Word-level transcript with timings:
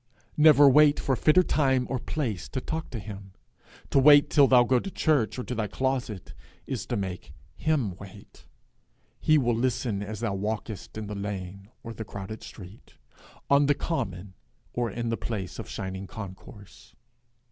Never 0.35 0.67
wait 0.67 0.99
for 0.99 1.15
fitter 1.15 1.43
time 1.43 1.85
or 1.87 1.99
place 1.99 2.49
to 2.49 2.59
talk 2.59 2.89
to 2.89 2.97
him. 2.97 3.33
To 3.91 3.99
wait 3.99 4.31
till 4.31 4.47
thou 4.47 4.63
go 4.63 4.79
to 4.79 4.89
church, 4.89 5.37
or 5.37 5.43
to 5.43 5.53
thy 5.53 5.67
closet, 5.67 6.33
is 6.65 6.87
to 6.87 6.97
make 6.97 7.33
him 7.55 7.95
wait. 7.97 8.47
He 9.19 9.37
will 9.37 9.53
listen 9.53 10.01
as 10.01 10.21
thou 10.21 10.33
walkest 10.33 10.97
in 10.97 11.05
the 11.05 11.13
lane 11.13 11.69
or 11.83 11.93
the 11.93 12.03
crowded 12.03 12.41
street, 12.41 12.95
on 13.47 13.67
the 13.67 13.75
common 13.75 14.33
or 14.73 14.89
in 14.89 15.09
the 15.09 15.17
place 15.17 15.59
of 15.59 15.69
shining 15.69 16.07
concourse. 16.07 16.95